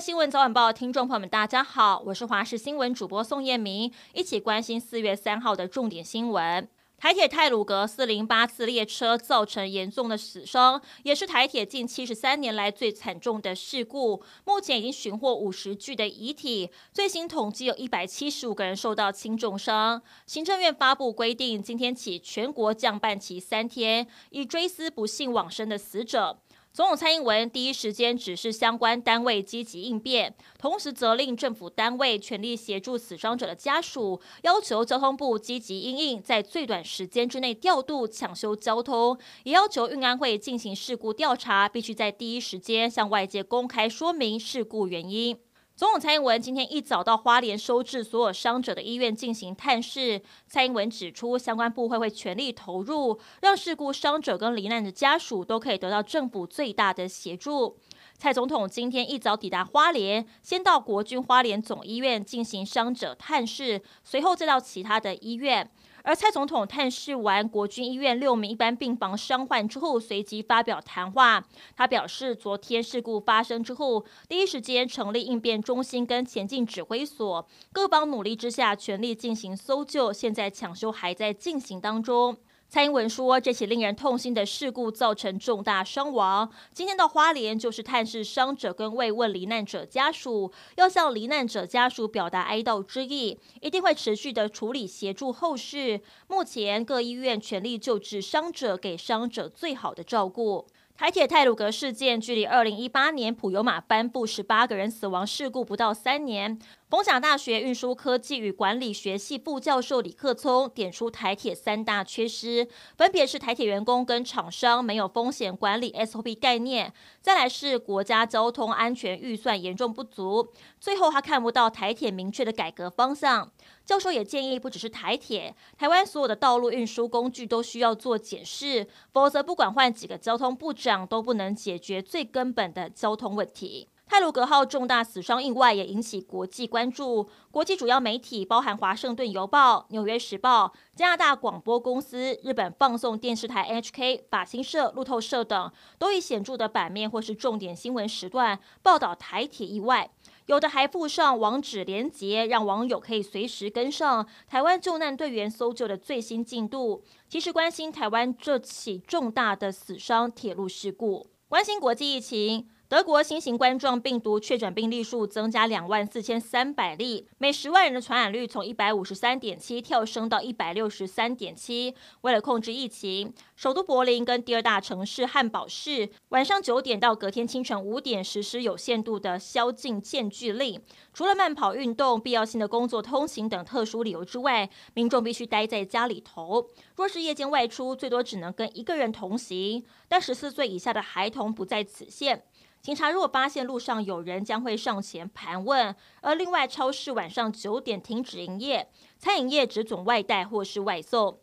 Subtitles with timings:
[0.00, 6.68] 新闻早晚报，听众朋友们，大家好，我是华视新闻主播宋燕明，一起关心四月三号的重点新闻。
[6.98, 14.22] 台铁泰鲁阁四零八次列车造成严重的死伤，也是台铁近七十三年来最惨重的事故。
[14.44, 20.02] 目前已经寻获五十具的遗体，最新统计有一百七十五个人受到轻重伤。
[20.26, 26.38] 行政院发布规定，今天起全国降半旗三天，以追思不幸往生的死者。
[26.76, 45.45] 总统蔡英文第一时间指示相关单位积极应变，同时责令政府单位全力协助死伤者的家属，要求交通部积极应应，在最短时间之内调度抢修交通，也要求运安会进行事故调查，必须在第一时间向外界公开说明事故原因。
[45.76, 50.22] 总统蔡英文今天一早到花莲收治所有伤者的医院进行探视。
[50.48, 57.76] 蔡英文指出，相关部会会全力投入，让事故伤者跟罹难的家属都可以得到政府最大的协助。
[58.16, 65.70] 蔡总统今天一早抵达花莲，先到国军花莲总医院进行伤者探视，随后再到其他的医院。
[66.06, 71.44] 而蔡总统探视完国军医院六名一般病房伤患之后，随即发表谈话。
[71.74, 80.12] 他表示，昨天事故发生之后，第一时间成立应变中心跟前进指挥所，各方努力之下，全力进行搜救。
[80.12, 82.36] 现在抢修还在进行当中。
[82.68, 86.50] 蔡英文说，这起令人痛心的事故造成重大伤亡。
[86.72, 96.00] 今天到花莲就是探视伤者跟慰问罹难者家属，要向罹难者家属表达哀悼之意，一定会持续的处理协助后事。
[96.26, 100.66] 目前各医院全力救治伤者，给伤者最好的照顾。
[100.98, 106.58] 台铁泰鲁格事件距离二零一八年普悠玛颁布十八个人死亡事故不到三年。
[106.88, 123.50] 逢甲大学运输科技与管理学系副教授李克聪点出台铁三大缺失，分别是台铁员工跟厂商没有风险管理 SOP 概念，再来是国家交通安全预算严重不足，最后他看不到台铁明确的改革方向。
[123.84, 133.88] 教授也建议，不只是台铁，台湾所有的道路运输工具都需要做检视，否则不管换几个交通部长，都不能解决最根本的交通问题。
[134.08, 150.08] 泰鲁阁号重大死伤意外也引起国际关注，国际主要媒体包含《华盛顿邮报》、《纽约时报》、加拿大广播公司、日本放送电视台 HK、法新社、路透社等，都以显著的版面或是重点新闻时段报道台铁意外，
[150.46, 157.02] 有的还附上网址连结，让网友可以随时跟上台湾救难队员搜救的最新进度。
[157.28, 162.68] 其实关心台湾这起重大的死伤铁路事故，关心国际疫情。
[162.88, 171.92] 德国新型冠状病毒确诊病例数增加两万四千三百例，每十万人的传染率从一百五十三点七跳升到一百六十三点七。
[172.20, 180.80] 为了控制疫情，首都柏林跟第二大城市汉堡市晚上九点到隔天清晨五点实施有限度的宵禁间距令。
[181.12, 186.70] 除了慢跑运动、必要性的工作通行等特殊理由之外，民众必须待在家里头。
[186.94, 192.44] 若是夜间外出，最多只能跟一个人同行，但十四岁以下的孩童不在此限。
[192.86, 195.92] 警察若发现路上有人，将会上前盘问。
[196.20, 198.88] 而另外，超市晚上九点停止营业，
[199.18, 201.40] 餐饮业只准外带或是外送。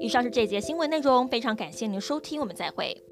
[0.00, 3.05] 以上是这节新闻内容，非常感谢您收听，我们再会。